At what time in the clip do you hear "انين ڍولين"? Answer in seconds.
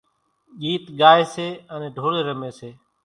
1.73-2.23